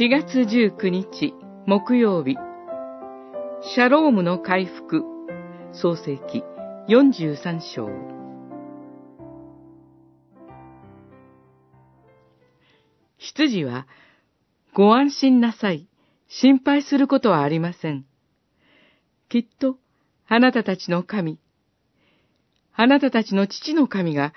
[0.00, 1.34] 4月19日
[1.66, 2.38] 木曜日。
[3.74, 5.02] シャロームの回復。
[5.74, 6.42] 創世記
[6.88, 7.90] 43章。
[13.18, 13.86] 羊は
[14.72, 15.86] ご安心なさい。
[16.26, 18.06] 心配することはありません。
[19.28, 19.76] きっと
[20.26, 21.38] あなたたちの神。
[22.72, 24.32] あなたたちの父の神が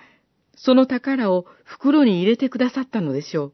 [0.58, 3.53] その宝を袋に入れてくださったのでしょう。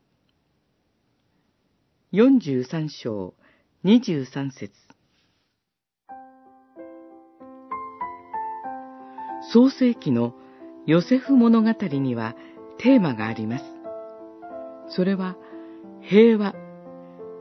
[2.13, 3.35] 43章
[3.85, 4.73] 23節
[9.53, 10.35] 創世記の
[10.85, 12.35] ヨセフ物語には
[12.79, 13.63] テーマがあります。
[14.89, 15.37] それは
[16.01, 16.53] 平和、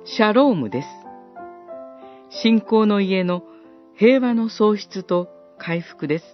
[0.04, 0.88] シャロームです。
[2.28, 3.42] 信仰の家の
[3.96, 6.24] 平和の喪失と回復です。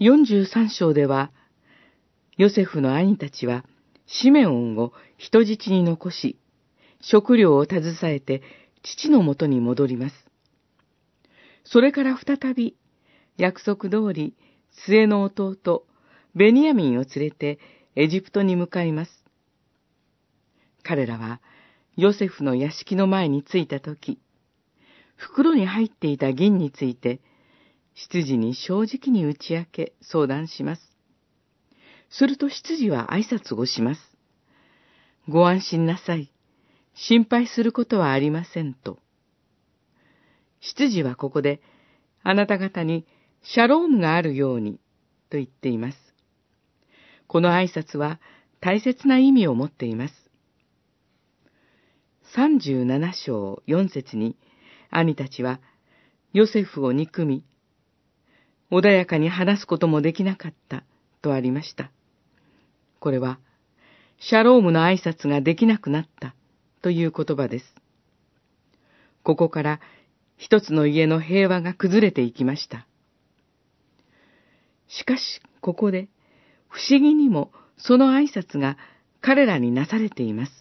[0.00, 1.32] 43章では、
[2.36, 3.64] ヨセフの兄たちは、
[4.08, 6.38] シメオンを人質に残し、
[7.00, 8.42] 食料を携えて
[8.82, 10.14] 父のもとに戻ります。
[11.64, 12.74] それから再び、
[13.36, 14.34] 約束通り、
[14.86, 15.84] 末の弟、
[16.34, 17.58] ベニヤミンを連れて
[17.94, 19.24] エジプトに向かいます。
[20.82, 21.40] 彼らは、
[21.96, 24.18] ヨセフの屋敷の前に着いたとき、
[25.16, 27.20] 袋に入っていた銀について、
[27.94, 30.97] 執事に正直に打ち明け相談します。
[32.10, 34.00] すると執事は挨拶をします。
[35.28, 36.32] ご安心なさい。
[36.94, 38.98] 心配することはありませんと。
[40.60, 41.60] 執事はここで、
[42.22, 43.06] あなた方に
[43.42, 44.80] シャロームがあるように、
[45.30, 45.98] と言っています。
[47.26, 48.18] この挨拶は
[48.60, 50.14] 大切な意味を持っています。
[52.34, 54.36] 37章4節に、
[54.90, 55.60] 兄たちは、
[56.32, 57.44] ヨセフを憎み、
[58.70, 60.84] 穏やかに話すこともできなかった、
[61.22, 61.90] とありました。
[63.00, 63.38] これは、
[64.20, 66.34] シャロームの挨拶ができなくなった
[66.82, 67.74] という言葉です。
[69.22, 69.80] ここから
[70.36, 72.86] 一つの家の平和が崩れていきました。
[74.88, 76.08] しかし、ここで、
[76.68, 78.76] 不思議にもその挨拶が
[79.20, 80.52] 彼らになされています。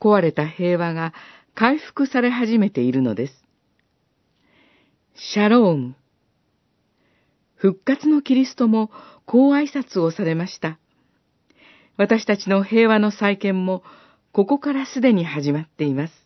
[0.00, 1.14] 壊れた平和が
[1.54, 3.44] 回復され始めているのです。
[5.14, 5.94] シャローム。
[7.54, 8.90] 復活のキリストも
[9.24, 10.78] こう挨拶をされました。
[11.96, 13.82] 私たちの平和の再建も、
[14.32, 16.23] ここからすでに始まっています。